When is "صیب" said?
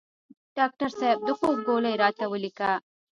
0.99-1.17